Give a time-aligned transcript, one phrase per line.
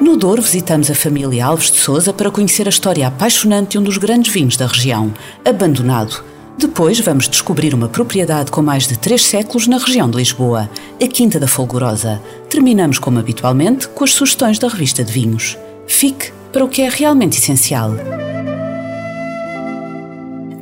[0.00, 3.82] No Douro visitamos a família Alves de Souza para conhecer a história apaixonante de um
[3.82, 5.12] dos grandes vinhos da região,
[5.44, 6.24] Abandonado.
[6.56, 10.70] Depois vamos descobrir uma propriedade com mais de três séculos na região de Lisboa,
[11.02, 12.22] a Quinta da Folgorosa.
[12.48, 15.58] Terminamos, como habitualmente, com as sugestões da revista de vinhos.
[15.86, 17.92] Fique para o que é realmente essencial.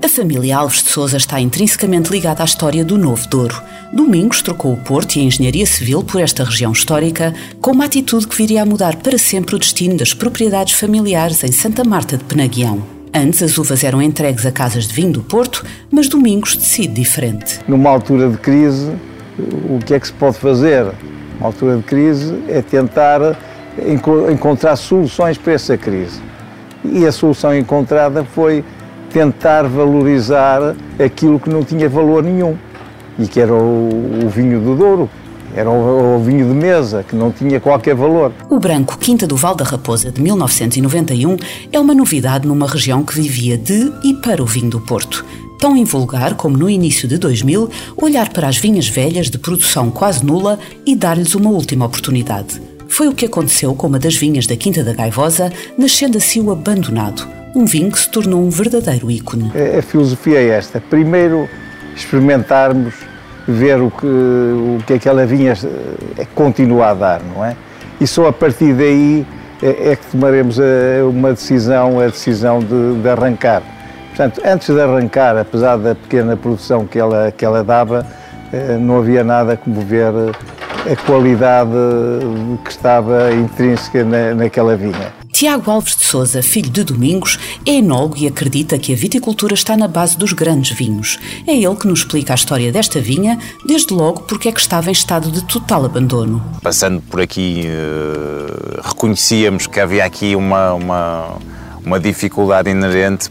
[0.07, 3.61] A família Alves de Souza está intrinsecamente ligada à história do Novo Douro.
[3.93, 8.29] Domingos trocou o Porto e a engenharia civil por esta região histórica, com uma atitude
[8.29, 12.23] que viria a mudar para sempre o destino das propriedades familiares em Santa Marta de
[12.23, 12.87] Penaguião.
[13.13, 17.59] Antes as uvas eram entregues a casas de vinho do Porto, mas Domingos decide diferente.
[17.67, 18.93] Numa altura de crise,
[19.69, 20.87] o que é que se pode fazer?
[21.41, 23.37] Uma altura de crise é tentar
[24.31, 26.21] encontrar soluções para essa crise.
[26.85, 28.65] E a solução encontrada foi
[29.17, 32.55] tentar valorizar aquilo que não tinha valor nenhum
[33.19, 35.09] e que era o, o vinho do Douro,
[35.55, 38.31] era o, o, vinho de mesa, que não tinha qualquer valor.
[38.51, 41.35] O branco Quinta do Val da Raposa de 1991
[41.73, 45.25] é uma novidade numa região que vivia de e para o vinho do Porto.
[45.59, 50.27] Tão invulgar como no início de 2000, olhar para as vinhas velhas de produção quase
[50.27, 52.61] nula e dar-lhes uma última oportunidade.
[52.87, 56.51] Foi o que aconteceu com uma das vinhas da Quinta da Gaivosa, nascendo assim o
[56.51, 57.27] Abandonado,
[57.57, 59.51] um vinho que se tornou um verdadeiro ícone.
[59.79, 61.49] A, filosofia é esta: primeiro
[61.97, 62.95] experimentarmos,
[63.49, 65.55] ver o que, o que aquela vinha
[66.19, 67.57] eh, continua a dar, não é?
[67.99, 69.27] E só a partir daí
[69.63, 73.63] é, é que tomaremos a, uma decisão, a decisão de, de, arrancar.
[74.09, 78.07] Portanto, antes de arrancar, apesar da pequena produção que ela, que ela dava,
[78.53, 80.13] eh, não havia nada como ver
[80.91, 81.71] a qualidade
[82.65, 85.26] que estava intrínseca na, naquela vinha.
[85.37, 89.77] Tiago Alves de Souza, filho de Domingos, é enólogo e acredita que a viticultura está
[89.77, 91.19] na base dos grandes vinhos.
[91.47, 94.89] É ele que nos explica a história desta vinha, desde logo porque é que estava
[94.89, 96.43] em estado de total abandono.
[96.63, 101.37] Passando por aqui, uh, reconhecíamos que havia aqui uma, uma,
[101.85, 103.31] uma dificuldade inerente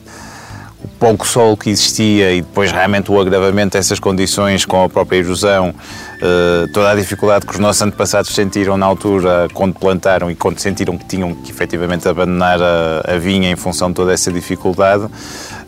[1.06, 5.72] pouco sol que existia e depois realmente o agravamento dessas condições com a própria erosão,
[6.20, 10.58] eh, toda a dificuldade que os nossos antepassados sentiram na altura quando plantaram e quando
[10.58, 15.06] sentiram que tinham que efetivamente abandonar a, vinha em função de toda essa dificuldade,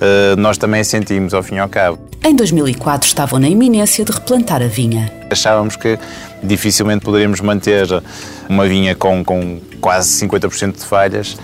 [0.01, 1.99] eh, nós também a sentimos ao fim e ao cabo.
[2.25, 5.13] Em 2004 estavam na iminência de replantar a vinha.
[5.29, 5.99] Achávamos que
[6.41, 7.85] dificilmente poderíamos manter
[8.49, 11.37] uma vinha com, com quase 50% de falhas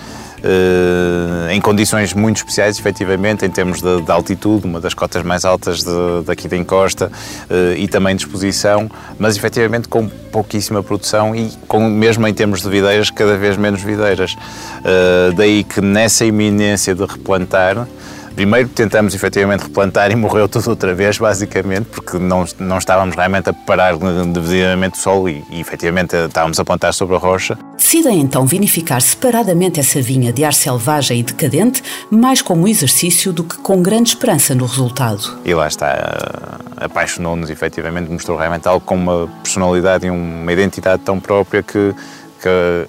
[1.52, 5.84] em condições muito especiais, efetivamente, em termos de, de altitude, uma das cotas mais altas
[5.84, 7.12] de, daqui da encosta
[7.50, 12.62] uh, e também de exposição, mas efetivamente com pouquíssima produção e com, mesmo em termos
[12.62, 14.34] de videiras, cada vez menos videiras.
[14.34, 17.88] Uh, daí que nessa iminência de replantar,
[18.36, 23.50] Primeiro tentamos efetivamente replantar e morreu tudo outra vez, basicamente, porque não, não estávamos realmente
[23.50, 27.58] a preparar devidamente o solo e, e efetivamente estávamos a plantar sobre a rocha.
[27.78, 33.44] Decidem então vinificar separadamente essa vinha de ar selvagem e decadente, mais como exercício do
[33.44, 35.38] que com grande esperança no resultado.
[35.46, 41.20] E lá está, apaixonou-nos efetivamente, mostrou realmente algo com uma personalidade e uma identidade tão
[41.20, 41.94] própria que,
[42.42, 42.88] que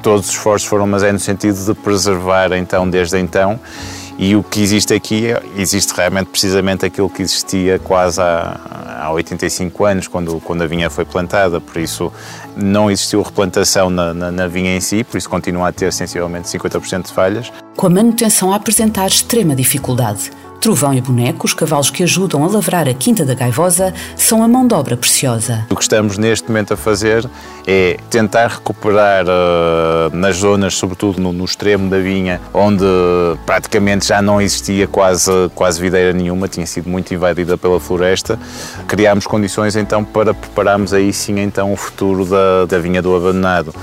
[0.00, 3.58] todos os esforços foram, mas é no sentido de preservar então, desde então,
[4.18, 9.84] e o que existe aqui, existe realmente precisamente aquilo que existia quase há, há 85
[9.84, 12.10] anos, quando, quando a vinha foi plantada, por isso
[12.56, 16.48] não existiu replantação na, na, na vinha em si, por isso continua a ter sensivelmente
[16.48, 17.52] 50% de falhas.
[17.76, 20.30] Com a manutenção a apresentar extrema dificuldade.
[20.60, 24.48] Trovão e Boneco, os cavalos que ajudam a lavrar a Quinta da Gaivosa, são a
[24.48, 25.66] mão de obra preciosa.
[25.70, 27.28] O que estamos neste momento a fazer
[27.66, 32.84] é tentar recuperar uh, nas zonas, sobretudo no, no, extremo da vinha, onde
[33.44, 38.38] praticamente já não existia quase, quase videira nenhuma, tinha sido muito invadida pela floresta.
[38.86, 43.74] Criámos condições então para prepararmos aí sim então o futuro da, da vinha do abandonado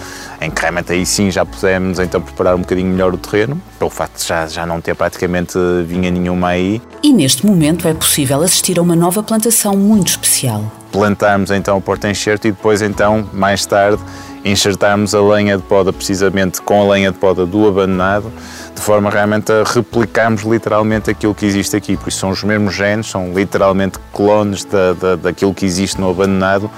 [0.43, 3.89] em que realmente aí sim já pudemos então preparar um bocadinho melhor o terreno, pelo
[3.89, 6.81] facto de já, já não ter praticamente vinha nenhuma aí.
[7.01, 10.63] E neste momento é possível assistir a uma nova plantação muito especial.
[10.91, 13.99] Plantarmos então o porta-enxerto e depois então, mais tarde,
[14.45, 18.31] enxertarmos a lenha de poda precisamente com a lenha de poda do abandonado,
[18.75, 22.75] de forma realmente a replicarmos literalmente aquilo que existe aqui, por isso são os mesmos
[22.75, 26.69] genes, são literalmente clones da, da, daquilo que existe no abandonado,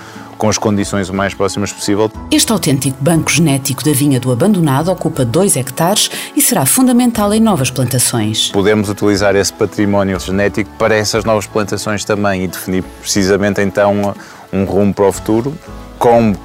[0.45, 2.12] com as condições o mais próximas possível.
[2.30, 7.39] Este autêntico banco genético da vinha do abandonado ocupa 2 hectares e será fundamental em
[7.39, 8.51] novas plantações.
[8.51, 14.13] Podemos utilizar esse património genético para essas novas plantações também e definir precisamente então
[14.53, 15.57] um rumo para o futuro
[15.97, 16.36] com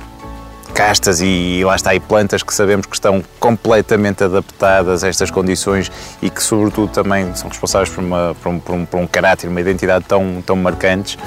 [0.70, 5.92] castas e lá está, e plantas que sabemos que estão completamente adaptadas a estas condições
[6.22, 9.48] e que, sobretudo, também são responsáveis por, uma, por, um, por, um, por um caráter,
[9.48, 11.18] uma identidade tão, tão marcantes.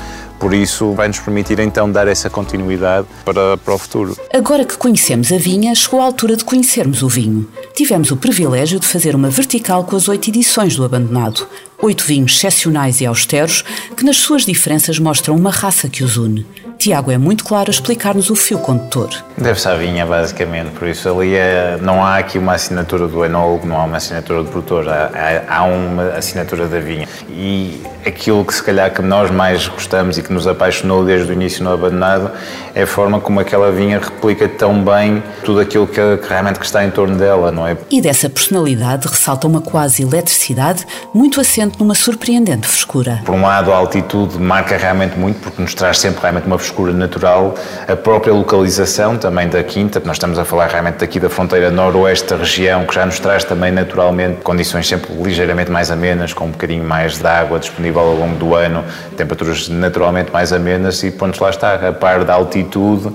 [0.44, 4.18] Por isso, vai nos permitir então dar essa continuidade para, para o futuro.
[4.34, 7.48] Agora que conhecemos a vinha, chegou a altura de conhecermos o vinho.
[7.74, 11.48] Tivemos o privilégio de fazer uma vertical com as oito edições do Abandonado.
[11.82, 13.64] Oito vinhos excepcionais e austeros
[13.96, 16.46] que, nas suas diferenças, mostram uma raça que os une.
[16.78, 19.10] Tiago é muito claro a explicar-nos o fio condutor.
[19.38, 23.66] Deve-se à vinha, basicamente, por isso ali é, não há aqui uma assinatura do enólogo,
[23.66, 27.08] não há uma assinatura do produtor, há, há, há uma assinatura da vinha.
[27.30, 31.34] E aquilo que se calhar que nós mais gostamos e que nos apaixonou desde o
[31.34, 32.32] início no Abandonado
[32.76, 36.66] é a forma como aquela vinha replica tão bem tudo aquilo que, que realmente que
[36.66, 37.78] está em torno dela, não é?
[37.92, 43.22] E dessa personalidade ressalta uma quase eletricidade muito assente numa surpreendente frescura.
[43.26, 46.92] Por um lado, a altitude marca realmente muito porque nos traz sempre realmente uma frescura
[46.92, 47.56] natural,
[47.88, 52.30] a própria localização também da quinta, nós estamos a falar realmente daqui da fronteira noroeste
[52.30, 56.52] da região, que já nos traz também naturalmente condições sempre ligeiramente mais amenas, com um
[56.52, 58.84] bocadinho mais de água disponível ao longo do ano,
[59.16, 63.10] temperaturas naturalmente mais amenas e pontos lá está, a par da altitude,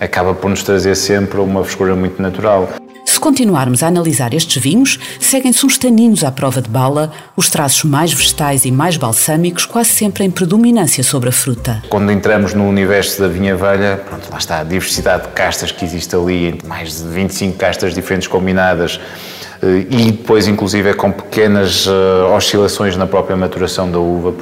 [0.00, 2.68] acaba por nos trazer sempre uma frescura muito natural.
[3.04, 7.84] Se continuarmos a analisar estes vinhos, seguem-se uns taninos à prova de bala, os traços
[7.84, 11.82] mais vegetais e mais balsâmicos, quase sempre em predominância sobre a fruta.
[11.90, 15.84] Quando entramos no universo da vinha velha, pronto, lá está a diversidade de castas que
[15.84, 18.98] existe ali, mais de 25 castas diferentes combinadas,
[19.62, 24.34] eh, e depois, inclusive, é com pequenas uh, oscilações na própria maturação da uva.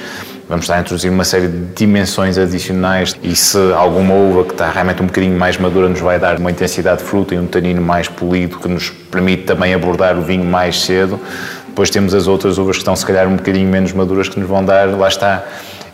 [0.53, 4.71] Vamos estar a introduzir uma série de dimensões adicionais e se alguma uva que está
[4.71, 7.81] realmente um bocadinho mais madura nos vai dar uma intensidade de fruta e um tanino
[7.81, 11.19] mais polido que nos permite também abordar o vinho mais cedo,
[11.67, 14.47] depois temos as outras uvas que estão se calhar um bocadinho menos maduras que nos
[14.47, 15.43] vão dar, lá está,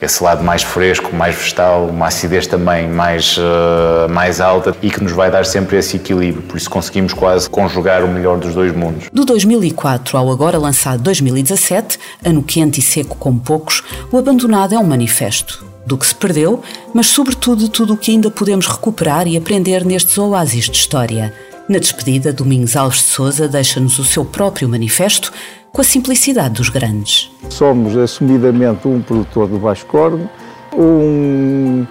[0.01, 5.03] esse lado mais fresco, mais vegetal, uma acidez também mais, uh, mais alta e que
[5.03, 6.43] nos vai dar sempre esse equilíbrio.
[6.43, 9.09] Por isso conseguimos quase conjugar o melhor dos dois mundos.
[9.13, 14.79] Do 2004 ao agora lançado 2017, ano quente e seco como poucos, o Abandonado é
[14.79, 16.63] um manifesto do que se perdeu,
[16.93, 21.33] mas sobretudo tudo o que ainda podemos recuperar e aprender nestes oásis de história.
[21.69, 25.33] Na despedida, Domingos Alves de Souza deixa-nos o seu próprio manifesto
[25.73, 27.31] com a simplicidade dos grandes.
[27.49, 30.29] Somos assumidamente um produtor de baixo corno,
[30.77, 31.87] um,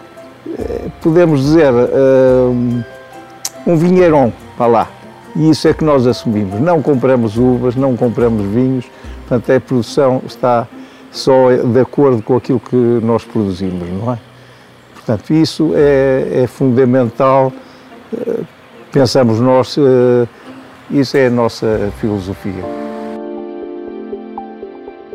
[0.57, 2.83] eh, podemos dizer, um,
[3.65, 4.87] um vinheirão para lá.
[5.35, 6.59] E isso é que nós assumimos.
[6.59, 8.85] Não compramos uvas, não compramos vinhos,
[9.27, 10.67] portanto a produção está
[11.11, 14.19] só de acordo com aquilo que nós produzimos, não é?
[14.93, 17.53] Portanto, isso é, é fundamental,
[18.13, 18.41] eh,
[18.91, 20.27] pensamos nós, eh,
[20.91, 22.63] isso é a nossa filosofia.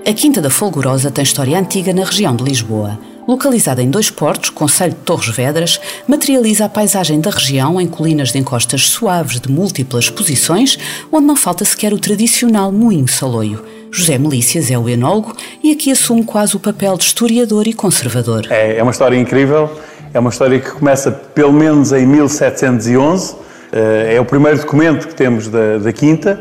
[0.04, 2.98] A Quinta da Folgorosa tem história antiga na região de Lisboa.
[3.26, 8.32] Localizada em dois portos, Conselho de Torres Vedras, materializa a paisagem da região em colinas
[8.32, 10.76] de encostas suaves de múltiplas posições,
[11.12, 13.64] onde não falta sequer o tradicional moinho saloio.
[13.92, 18.48] José Melícias é o enólogo e aqui assume quase o papel de historiador e conservador.
[18.50, 19.70] É, é uma história incrível,
[20.12, 23.36] é uma história que começa pelo menos em 1711,
[23.70, 26.40] eh, é o primeiro documento que temos da, da Quinta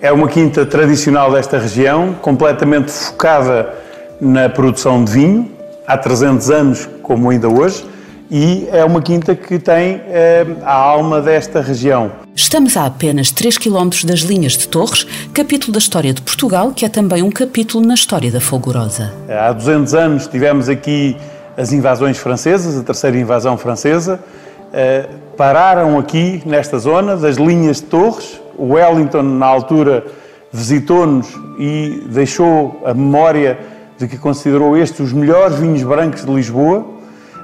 [0.00, 3.74] é uma quinta tradicional desta região, completamente focada
[4.20, 5.50] na produção de vinho,
[5.86, 7.84] há 300 anos, como ainda hoje,
[8.30, 12.12] e é uma quinta que tem eh, a alma desta região.
[12.34, 16.84] Estamos a apenas 3 km das linhas de Torres, capítulo da história de Portugal, que
[16.84, 19.12] é também um capítulo na história da Folgorosa.
[19.28, 21.16] Há 200 anos tivemos aqui
[21.56, 24.20] as invasões francesas, a terceira invasão francesa,
[24.72, 25.06] eh,
[25.36, 30.04] pararam aqui nesta zona das linhas de Torres, o Wellington, na altura,
[30.52, 33.58] visitou-nos e deixou a memória
[33.96, 36.84] de que considerou estes os melhores vinhos brancos de Lisboa,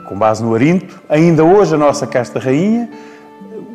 [0.09, 1.00] com base no Arinto.
[1.09, 2.88] Ainda hoje, a nossa Casta Rainha.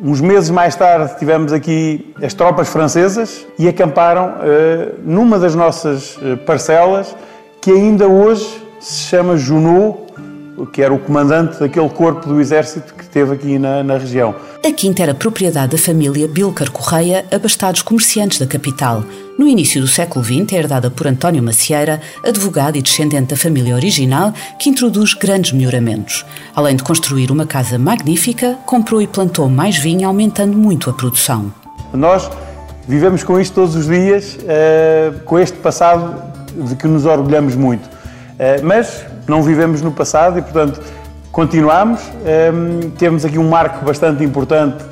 [0.02, 6.18] Uns meses mais tarde, tivemos aqui as tropas francesas e acamparam uh, numa das nossas
[6.22, 7.14] eh, parcelas,
[7.60, 10.09] que ainda hoje se chama Junot,
[10.66, 14.34] que era o comandante daquele corpo do exército que esteve aqui na, na região.
[14.64, 19.02] A quinta era propriedade da família Bilcar Correia, abastados comerciantes da capital.
[19.38, 23.74] No início do século XX é herdada por António Macieira, advogado e descendente da família
[23.74, 26.26] original, que introduz grandes melhoramentos.
[26.54, 31.50] Além de construir uma casa magnífica, comprou e plantou mais vinho, aumentando muito a produção.
[31.94, 32.30] Nós
[32.86, 36.22] vivemos com isto todos os dias, eh, com este passado
[36.54, 37.88] de que nos orgulhamos muito.
[38.38, 40.80] Eh, mas não vivemos no passado e, portanto,
[41.32, 44.84] Continuamos, ehm, temos aqui um marco bastante importante.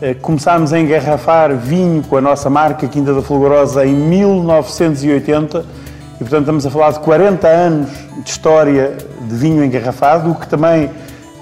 [0.00, 5.66] Eh, começámos a engarrafar vinho com a nossa marca Quinta da Fulgurosa em 1980
[6.14, 7.90] e, portanto, estamos a falar de 40 anos
[8.24, 10.88] de história de vinho engarrafado, o que também,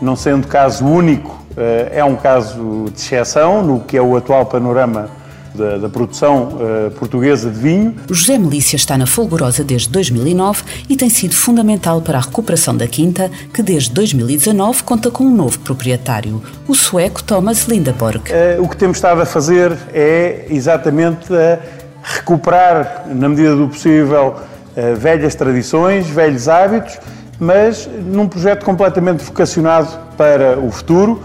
[0.03, 4.47] não sendo caso único, eh, é um caso de exceção no que é o atual
[4.47, 5.09] panorama
[5.55, 7.97] da, da produção uh, portuguesa de vinho.
[8.09, 12.77] O José Melícia está na Folgorosa desde 2009 e tem sido fundamental para a recuperação
[12.77, 18.23] da quinta, que desde 2019 conta com um novo proprietário, o sueco Thomas Lindeborg.
[18.31, 21.59] Uh, o que temos estado a fazer é exatamente a
[22.03, 26.99] recuperar, na medida do possível, uh, velhas tradições, velhos hábitos,
[27.39, 31.23] mas num projeto completamente vocacionado para o futuro,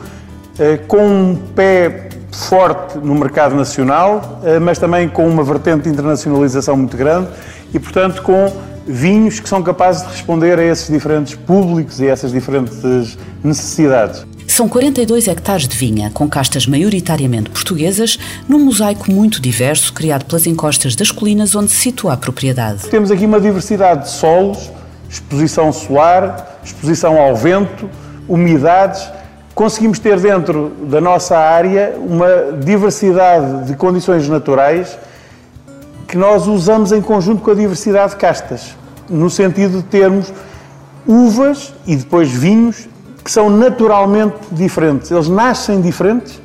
[0.88, 2.05] com um pé
[2.36, 7.30] forte no mercado nacional, eh, mas também com uma vertente de internacionalização muito grande
[7.74, 8.52] e, portanto, com
[8.86, 14.26] vinhos que são capazes de responder a esses diferentes públicos e a essas diferentes necessidades.
[14.48, 20.46] São 42 hectares de vinha, com castas maioritariamente portuguesas, num mosaico muito diverso criado pelas
[20.46, 22.88] encostas das colinas onde se situa a propriedade.
[22.90, 24.72] Temos aqui uma diversidade de solos,
[25.10, 27.90] exposição solar, exposição ao vento,
[28.30, 29.06] umidades
[29.56, 35.00] conseguimos ter dentro da nossa área uma diversidade de condições naturais
[36.06, 38.76] que nós usamos em conjunto com a diversidade de castas,
[39.10, 40.32] no sentido de termos
[41.08, 42.88] uvas e depois vinhos
[43.24, 45.10] que são naturalmente diferentes.
[45.10, 46.40] Eles nascem diferentes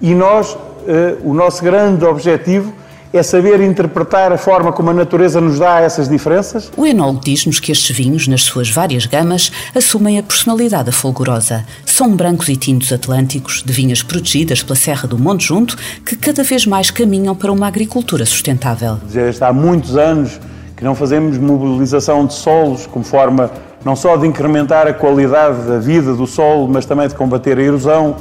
[0.00, 2.72] e nós, eh, o nosso grande objetivo
[3.12, 6.70] é saber interpretar a forma como a natureza nos dá essas diferenças.
[6.76, 11.64] O enólogo diz-nos que estes vinhos, nas suas várias gamas, assumem a personalidade fulgurosa.
[11.86, 16.42] São brancos e tintos atlânticos, de vinhas protegidas pela Serra do Monte Junto, que cada
[16.42, 18.98] vez mais caminham para uma agricultura sustentável.
[19.08, 20.38] Já há muitos anos
[20.76, 23.50] que não fazemos mobilização de solos como forma
[23.84, 27.62] não só de incrementar a qualidade da vida do solo, mas também de combater a
[27.62, 28.16] erosão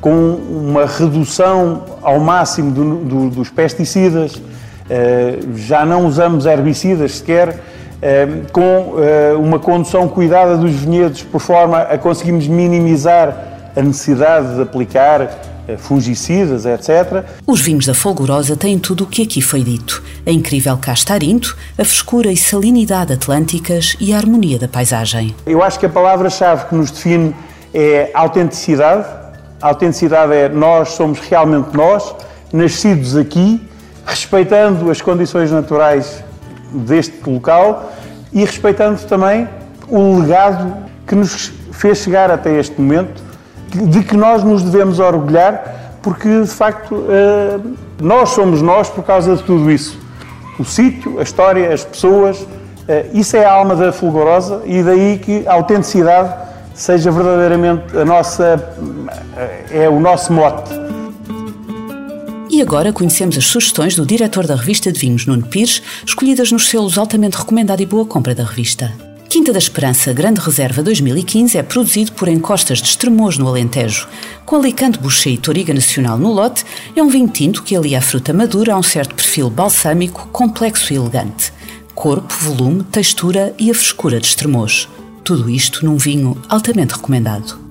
[0.00, 4.40] com uma redução ao máximo do, do, dos pesticidas,
[4.88, 7.60] eh, já não usamos herbicidas sequer,
[8.00, 14.56] eh, com eh, uma condução cuidada dos vinhedos por forma a conseguirmos minimizar a necessidade
[14.56, 17.24] de aplicar fungicidas, etc.
[17.46, 21.56] Os vinhos da Folgorosa têm tudo o que aqui foi dito: a incrível casta arinto,
[21.78, 25.32] a frescura e salinidade atlânticas e a harmonia da paisagem.
[25.46, 27.32] Eu acho que a palavra-chave que nos define
[27.72, 29.06] é autenticidade,
[29.60, 32.14] a autenticidade é nós somos realmente nós,
[32.52, 33.66] nascidos aqui,
[34.06, 36.24] respeitando as condições naturais
[36.72, 37.92] deste local
[38.32, 39.48] e respeitando também
[39.88, 40.74] o legado
[41.06, 43.22] que nos fez chegar até este momento,
[43.70, 47.58] de que nós nos devemos orgulhar, porque de facto eh,
[48.00, 49.98] nós somos nós por causa de tudo isso.
[50.58, 52.46] O sítio, a história, as pessoas,
[52.88, 56.32] eh, isso é a alma da Fulgorosa e daí que a autenticidade
[56.80, 58.58] seja verdadeiramente a nossa
[59.70, 60.70] é o nosso mote.
[62.48, 66.68] E agora conhecemos as sugestões do diretor da revista de vinhos, Nuno Pires, escolhidas nos
[66.68, 68.92] selos altamente recomendado e boa compra da revista.
[69.28, 74.08] Quinta da Esperança Grande Reserva 2015 é produzido por Encostas de Estremoz, no Alentejo.
[74.44, 76.64] Com Alicante Boucher e Toriga Nacional no lote,
[76.96, 80.92] é um vinho tinto que alia a fruta madura a um certo perfil balsâmico, complexo
[80.92, 81.52] e elegante.
[81.94, 84.88] Corpo, volume, textura e a frescura de Estremoz.
[85.24, 87.70] Tudo isto num vinho altamente recomendado.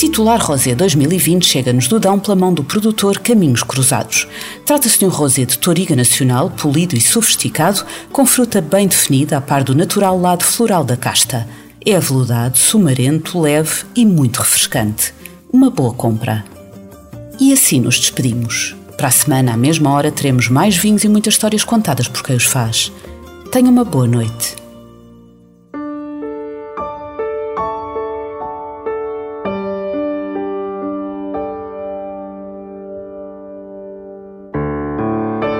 [0.00, 4.26] Titular Rosé 2020 chega-nos do Dão pela mão do produtor Caminhos Cruzados.
[4.64, 9.40] Trata-se de um rosé de Toriga Nacional, polido e sofisticado, com fruta bem definida a
[9.42, 11.46] par do natural lado floral da casta.
[11.84, 15.12] É aveludado, sumarento, leve e muito refrescante.
[15.52, 16.46] Uma boa compra.
[17.38, 18.74] E assim nos despedimos.
[18.96, 22.36] Para a semana, à mesma hora, teremos mais vinhos e muitas histórias contadas por quem
[22.36, 22.90] os faz.
[23.52, 24.59] Tenha uma boa noite.